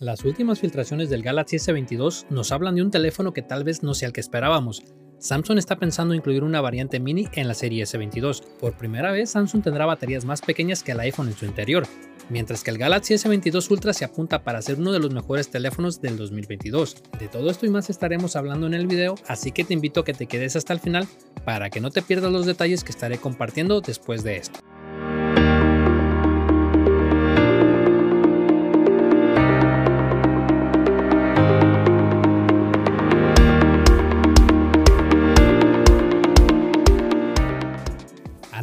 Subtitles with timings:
[0.00, 3.94] Las últimas filtraciones del Galaxy S22 nos hablan de un teléfono que tal vez no
[3.94, 4.84] sea el que esperábamos.
[5.18, 8.44] Samsung está pensando incluir una variante mini en la serie S22.
[8.60, 11.84] Por primera vez, Samsung tendrá baterías más pequeñas que el iPhone en su interior,
[12.30, 16.00] mientras que el Galaxy S22 Ultra se apunta para ser uno de los mejores teléfonos
[16.00, 17.02] del 2022.
[17.18, 20.04] De todo esto y más estaremos hablando en el video, así que te invito a
[20.04, 21.08] que te quedes hasta el final
[21.44, 24.60] para que no te pierdas los detalles que estaré compartiendo después de esto.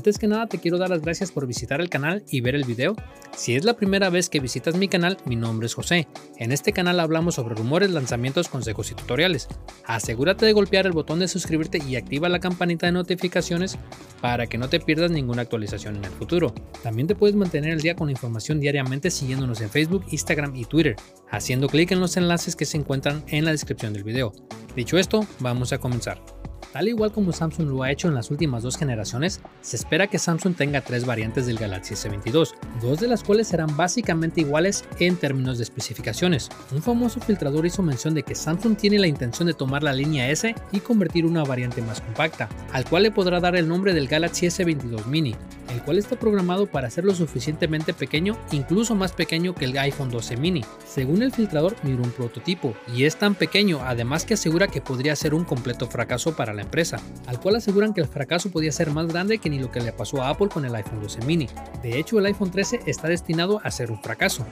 [0.05, 2.63] Antes que nada te quiero dar las gracias por visitar el canal y ver el
[2.63, 2.95] video.
[3.35, 6.07] Si es la primera vez que visitas mi canal, mi nombre es José.
[6.37, 9.47] En este canal hablamos sobre rumores, lanzamientos, consejos y tutoriales.
[9.83, 13.79] Asegúrate de golpear el botón de suscribirte y activa la campanita de notificaciones
[14.21, 16.53] para que no te pierdas ninguna actualización en el futuro.
[16.83, 20.97] También te puedes mantener al día con información diariamente siguiéndonos en Facebook, Instagram y Twitter,
[21.31, 24.33] haciendo clic en los enlaces que se encuentran en la descripción del video.
[24.75, 26.34] Dicho esto, vamos a comenzar.
[26.75, 30.19] Tal igual como Samsung lo ha hecho en las últimas dos generaciones, se espera que
[30.19, 35.15] Samsung tenga tres variantes del Galaxy S22, dos de las cuales serán básicamente iguales en
[35.15, 36.49] términos de especificaciones.
[36.73, 40.29] Un famoso filtrador hizo mención de que Samsung tiene la intención de tomar la línea
[40.29, 44.09] S y convertir una variante más compacta, al cual le podrá dar el nombre del
[44.09, 45.33] Galaxy S22 Mini,
[45.75, 50.09] el cual está programado para ser lo suficientemente pequeño, incluso más pequeño que el iPhone
[50.09, 50.63] 12 mini.
[50.87, 55.15] Según el filtrador, miró un prototipo, y es tan pequeño, además que asegura que podría
[55.15, 58.89] ser un completo fracaso para la empresa, al cual aseguran que el fracaso podía ser
[58.91, 61.49] más grande que ni lo que le pasó a Apple con el iPhone 12 mini.
[61.83, 64.45] De hecho, el iPhone 13 está destinado a ser un fracaso.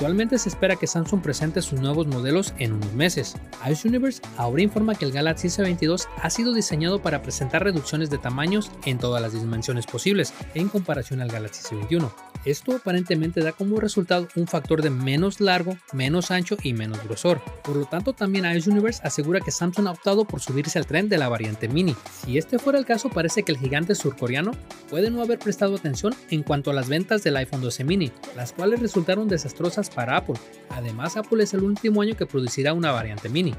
[0.00, 3.36] Actualmente se espera que Samsung presente sus nuevos modelos en unos meses.
[3.70, 8.16] Ice Universe ahora informa que el Galaxy S22 ha sido diseñado para presentar reducciones de
[8.16, 12.10] tamaños en todas las dimensiones posibles en comparación al Galaxy S21.
[12.44, 17.40] Esto aparentemente da como resultado un factor de menos largo, menos ancho y menos grosor.
[17.62, 21.08] Por lo tanto, también Ice Universe asegura que Samsung ha optado por subirse al tren
[21.10, 21.94] de la variante mini.
[22.24, 24.52] Si este fuera el caso, parece que el gigante surcoreano
[24.88, 28.52] puede no haber prestado atención en cuanto a las ventas del iPhone 12 mini, las
[28.52, 30.36] cuales resultaron desastrosas para Apple.
[30.70, 33.54] Además, Apple es el último año que producirá una variante mini.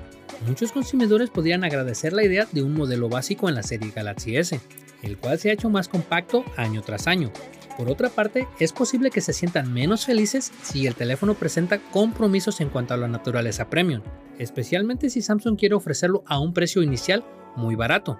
[0.48, 4.60] Muchos consumidores podrían agradecer la idea de un modelo básico en la serie Galaxy S,
[5.04, 7.32] el cual se ha hecho más compacto año tras año.
[7.78, 12.62] Por otra parte, es posible que se sientan menos felices si el teléfono presenta compromisos
[12.62, 14.02] en cuanto a la naturaleza premium,
[14.38, 17.24] especialmente si Samsung quiere ofrecerlo a un precio inicial
[17.56, 18.20] muy barato.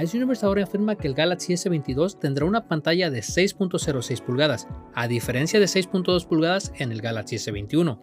[0.00, 5.08] Ice Universe ahora afirma que el Galaxy S22 tendrá una pantalla de 6.06 pulgadas, a
[5.08, 7.98] diferencia de 6.2 pulgadas en el Galaxy S21,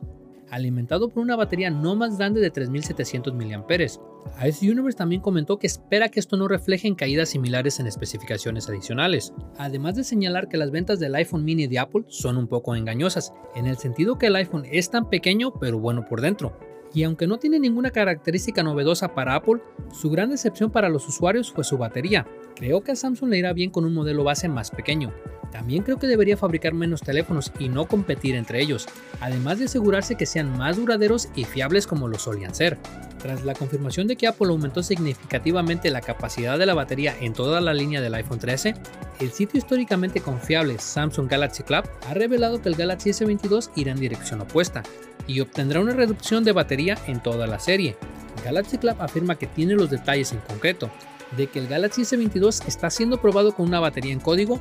[0.49, 4.16] alimentado por una batería no más grande de 3700 mAh.
[4.47, 8.69] Ice Universe también comentó que espera que esto no refleje en caídas similares en especificaciones
[8.69, 12.75] adicionales, además de señalar que las ventas del iPhone mini de Apple son un poco
[12.75, 16.57] engañosas, en el sentido que el iPhone es tan pequeño pero bueno por dentro.
[16.93, 19.61] Y aunque no tiene ninguna característica novedosa para Apple,
[19.91, 22.25] su gran decepción para los usuarios fue su batería.
[22.57, 25.13] Creo que a Samsung le irá bien con un modelo base más pequeño,
[25.51, 28.85] también creo que debería fabricar menos teléfonos y no competir entre ellos,
[29.21, 32.77] además de asegurarse que sean más duraderos y fiables como lo solían ser.
[33.19, 37.61] Tras la confirmación de que Apple aumentó significativamente la capacidad de la batería en toda
[37.61, 38.75] la línea del iPhone 13,
[39.19, 43.99] el sitio históricamente confiable Samsung Galaxy Club ha revelado que el Galaxy S22 irá en
[43.99, 44.83] dirección opuesta
[45.25, 47.97] y obtendrá una reducción de batería en toda la serie.
[48.43, 50.91] Galaxy Club afirma que tiene los detalles en concreto,
[51.35, 54.59] de que el Galaxy S22 está siendo probado con una batería en código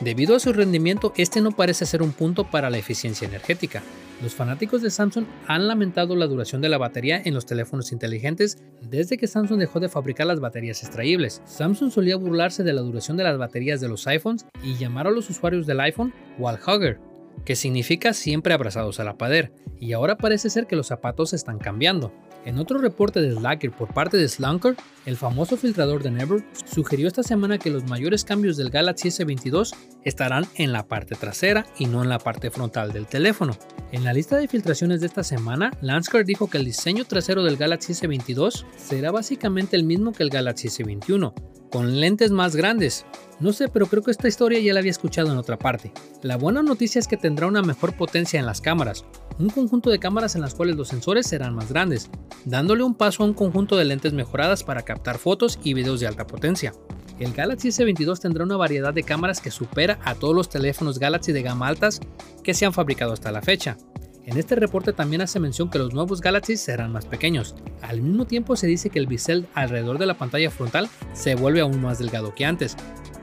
[0.01, 3.83] Debido a su rendimiento, este no parece ser un punto para la eficiencia energética.
[4.23, 8.59] Los fanáticos de Samsung han lamentado la duración de la batería en los teléfonos inteligentes
[8.83, 11.43] desde que Samsung dejó de fabricar las baterías extraíbles.
[11.47, 15.11] Samsung solía burlarse de la duración de las baterías de los iPhones y llamar a
[15.11, 16.99] los usuarios del iPhone wall hugger,
[17.45, 21.59] que significa siempre abrazados a la pader, y ahora parece ser que los zapatos están
[21.59, 22.13] cambiando.
[22.45, 24.77] En otro reporte de Slacker por parte de Slunker,
[25.07, 29.75] el famoso filtrador de Never sugirió esta semana que los mayores cambios del Galaxy S22
[30.05, 33.57] estarán en la parte trasera y no en la parte frontal del teléfono.
[33.93, 37.57] En la lista de filtraciones de esta semana, Lansker dijo que el diseño trasero del
[37.57, 41.33] Galaxy S22 será básicamente el mismo que el Galaxy S21,
[41.75, 43.05] con lentes más grandes.
[43.41, 45.93] No sé, pero creo que esta historia ya la había escuchado en otra parte.
[46.23, 49.05] La buena noticia es que tendrá una mejor potencia en las cámaras,
[49.41, 52.11] un conjunto de cámaras en las cuales los sensores serán más grandes,
[52.45, 56.07] dándole un paso a un conjunto de lentes mejoradas para captar fotos y videos de
[56.07, 56.73] alta potencia.
[57.19, 61.33] El Galaxy S22 tendrá una variedad de cámaras que supera a todos los teléfonos Galaxy
[61.33, 61.99] de gama altas
[62.45, 63.77] que se han fabricado hasta la fecha.
[64.27, 67.55] En este reporte también hace mención que los nuevos Galaxy serán más pequeños.
[67.83, 71.61] Al mismo tiempo se dice que el bisel alrededor de la pantalla frontal se vuelve
[71.61, 72.75] aún más delgado que antes,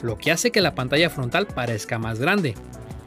[0.03, 2.53] lo que hace que la pantalla frontal parezca más grande.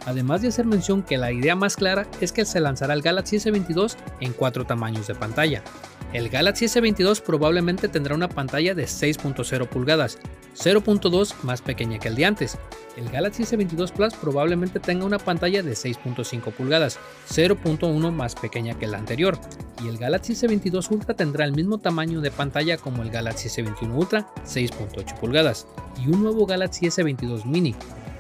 [0.07, 3.37] Además de hacer mención que la idea más clara es que se lanzará el Galaxy
[3.37, 5.63] S22 en cuatro tamaños de pantalla.
[6.15, 10.21] El Galaxy S22 probablemente tendrá una pantalla de 6.0 pulgadas,
[10.57, 12.57] 0.2 más pequeña que el de antes.
[12.97, 18.87] El Galaxy S22 Plus probablemente tenga una pantalla de 6.5 pulgadas, 0.1 más pequeña que
[18.87, 19.37] la anterior.
[19.85, 23.93] Y el Galaxy S22 Ultra tendrá el mismo tamaño de pantalla como el Galaxy S21
[23.93, 25.67] Ultra, 6.8 pulgadas.
[26.01, 27.75] Y un nuevo Galaxy S22 Mini,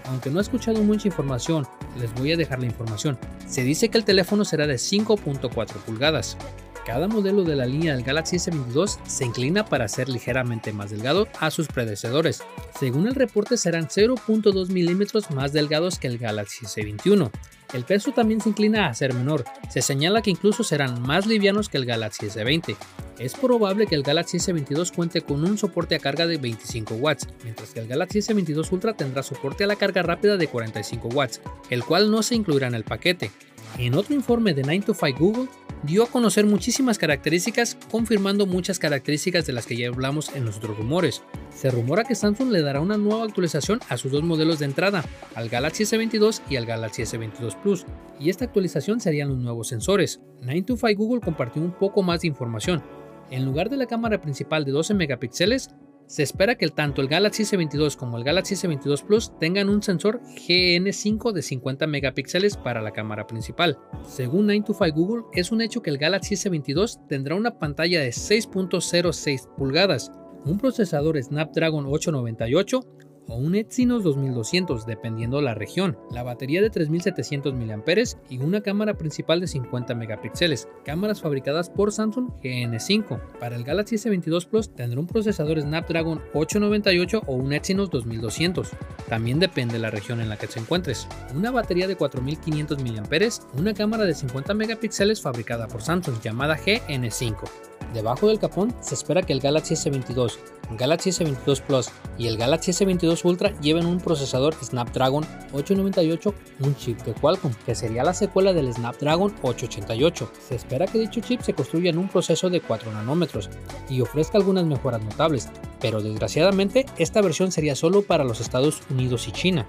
[0.06, 1.64] aunque no he escuchado mucha información,
[2.00, 3.16] les voy a dejar la información.
[3.46, 6.36] Se dice que el teléfono será de 5.4 pulgadas.
[6.84, 11.26] Cada modelo de la línea del Galaxy S22 se inclina para ser ligeramente más delgado
[11.40, 12.42] a sus predecesores.
[12.78, 17.30] Según el reporte serán 0.2 milímetros más delgados que el Galaxy S21.
[17.72, 21.70] El peso también se inclina a ser menor, se señala que incluso serán más livianos
[21.70, 22.76] que el Galaxy S20.
[23.18, 27.26] Es probable que el Galaxy S22 cuente con un soporte a carga de 25 watts,
[27.42, 31.40] mientras que el Galaxy S22 Ultra tendrá soporte a la carga rápida de 45 watts,
[31.70, 33.30] el cual no se incluirá en el paquete.
[33.78, 35.48] En otro informe de 9to5 Google,
[35.84, 40.76] dio a conocer muchísimas características, confirmando muchas características de las que ya hablamos en nuestros
[40.76, 41.22] rumores.
[41.54, 45.04] Se rumora que Samsung le dará una nueva actualización a sus dos modelos de entrada,
[45.34, 47.84] al Galaxy S22 y al Galaxy S22 Plus,
[48.18, 50.20] y esta actualización serían los nuevos sensores.
[50.42, 52.82] 9to5 Google compartió un poco más de información.
[53.30, 55.70] En lugar de la cámara principal de 12 megapíxeles,
[56.06, 60.20] se espera que tanto el Galaxy S22 como el Galaxy S22 Plus tengan un sensor
[60.22, 63.78] GN5 de 50 megapíxeles para la cámara principal.
[64.06, 69.54] Según 9to5 Google, es un hecho que el Galaxy S22 tendrá una pantalla de 6.06
[69.56, 70.12] pulgadas,
[70.44, 72.80] un procesador Snapdragon 898,
[73.28, 77.84] o un Exynos 2200 dependiendo la región, la batería de 3700 mAh
[78.28, 83.20] y una cámara principal de 50 megapíxeles, cámaras fabricadas por Samsung GN5.
[83.38, 88.70] Para el Galaxy S22 Plus tendrá un procesador Snapdragon 898 o un Exynos 2200,
[89.08, 93.58] también depende de la región en la que te encuentres, una batería de 4500 mAh,
[93.58, 97.73] una cámara de 50 megapíxeles fabricada por Samsung llamada GN5.
[97.94, 100.32] Debajo del capón se espera que el Galaxy S22,
[100.76, 107.00] Galaxy S22 Plus y el Galaxy S22 Ultra lleven un procesador Snapdragon 898, un chip
[107.02, 110.32] de Qualcomm, que sería la secuela del Snapdragon 888.
[110.48, 113.48] Se espera que dicho chip se construya en un proceso de 4 nanómetros
[113.88, 115.48] y ofrezca algunas mejoras notables,
[115.80, 119.68] pero desgraciadamente esta versión sería solo para los Estados Unidos y China.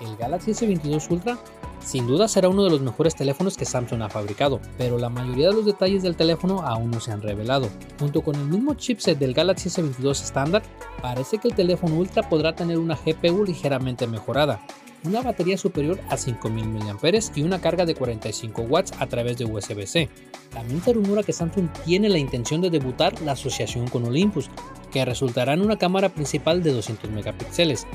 [0.00, 1.38] El Galaxy S22 Ultra
[1.86, 5.48] sin duda será uno de los mejores teléfonos que Samsung ha fabricado, pero la mayoría
[5.48, 7.68] de los detalles del teléfono aún no se han revelado.
[8.00, 10.64] Junto con el mismo chipset del Galaxy S22 estándar,
[11.00, 14.60] parece que el teléfono Ultra podrá tener una GPU ligeramente mejorada,
[15.04, 16.96] una batería superior a 5000 mAh
[17.36, 20.08] y una carga de 45 watts a través de USB-C.
[20.52, 24.50] También se rumora que Samsung tiene la intención de debutar la asociación con Olympus,
[24.90, 27.86] que resultará en una cámara principal de 200 megapíxeles,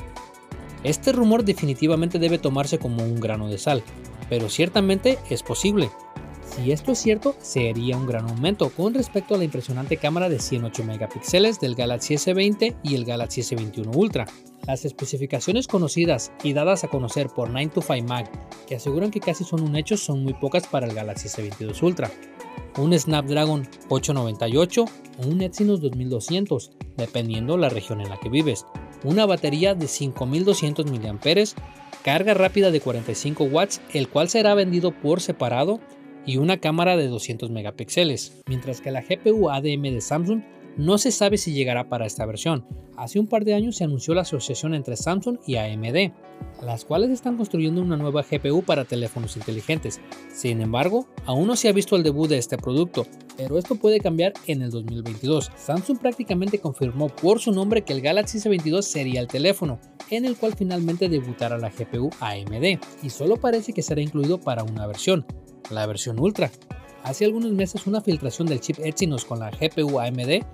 [0.84, 3.82] este rumor definitivamente debe tomarse como un grano de sal,
[4.28, 5.90] pero ciertamente es posible.
[6.44, 10.38] Si esto es cierto, sería un gran aumento con respecto a la impresionante cámara de
[10.38, 14.26] 108 megapíxeles del Galaxy S20 y el Galaxy S21 Ultra.
[14.66, 18.30] Las especificaciones conocidas y dadas a conocer por 9to5Mag,
[18.66, 22.10] que aseguran que casi son un hecho, son muy pocas para el Galaxy S22 Ultra.
[22.76, 28.66] Un Snapdragon 898 o un Exynos 2200, dependiendo la región en la que vives
[29.04, 31.44] una batería de 5200 mAh,
[32.02, 35.80] carga rápida de 45 watts, el cual será vendido por separado,
[36.24, 40.42] y una cámara de 200 megapíxeles, mientras que la GPU ADM de Samsung
[40.76, 42.66] no se sabe si llegará para esta versión.
[42.96, 46.12] Hace un par de años se anunció la asociación entre Samsung y AMD,
[46.62, 50.00] las cuales están construyendo una nueva GPU para teléfonos inteligentes.
[50.32, 54.00] Sin embargo, aún no se ha visto el debut de este producto, pero esto puede
[54.00, 55.50] cambiar en el 2022.
[55.56, 60.36] Samsung prácticamente confirmó por su nombre que el Galaxy S22 sería el teléfono, en el
[60.36, 65.24] cual finalmente debutará la GPU AMD, y solo parece que será incluido para una versión,
[65.70, 66.50] la versión Ultra.
[67.04, 70.44] Hace algunos meses una filtración del chip Exynos con la GPU AMD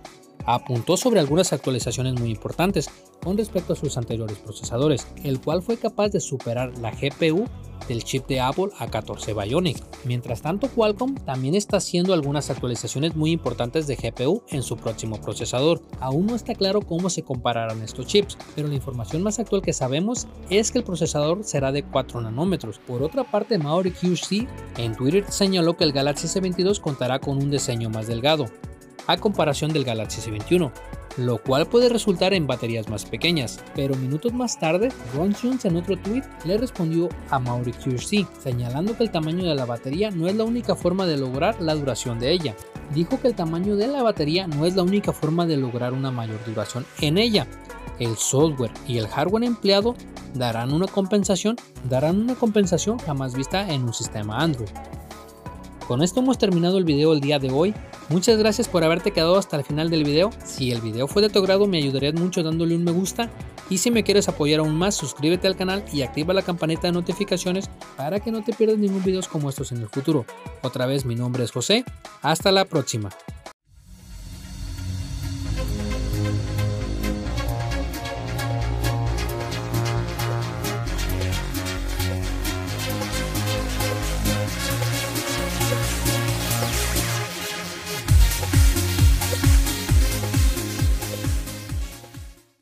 [0.47, 2.88] apuntó sobre algunas actualizaciones muy importantes
[3.23, 7.45] con respecto a sus anteriores procesadores, el cual fue capaz de superar la GPU
[7.88, 9.83] del chip de Apple A14 Bionic.
[10.04, 15.21] Mientras tanto, Qualcomm también está haciendo algunas actualizaciones muy importantes de GPU en su próximo
[15.21, 15.83] procesador.
[15.99, 19.73] Aún no está claro cómo se compararán estos chips, pero la información más actual que
[19.73, 22.78] sabemos es que el procesador será de 4 nanómetros.
[22.78, 27.50] Por otra parte, Maori QC en Twitter señaló que el Galaxy S22 contará con un
[27.50, 28.47] diseño más delgado,
[29.07, 30.71] a comparación del Galaxy S21,
[31.18, 33.60] lo cual puede resultar en baterías más pequeñas.
[33.75, 38.96] Pero minutos más tarde, Ron Jones en otro tweet le respondió a Mauri QC, señalando
[38.96, 42.18] que el tamaño de la batería no es la única forma de lograr la duración
[42.18, 42.56] de ella.
[42.94, 46.10] Dijo que el tamaño de la batería no es la única forma de lograr una
[46.10, 47.46] mayor duración en ella.
[47.98, 49.96] El software y el hardware empleado
[50.34, 51.56] darán una compensación,
[51.88, 54.68] darán una compensación jamás vista en un sistema Android.
[55.88, 57.75] Con esto hemos terminado el video el día de hoy.
[58.11, 60.28] Muchas gracias por haberte quedado hasta el final del video.
[60.45, 63.30] Si el video fue de tu agrado me ayudarías mucho dándole un me gusta.
[63.71, 66.92] Y si me quieres apoyar aún más suscríbete al canal y activa la campanita de
[66.92, 70.26] notificaciones para que no te pierdas ningún video como estos en el futuro.
[70.61, 71.87] Otra vez mi nombre es José.
[72.21, 73.09] Hasta la próxima.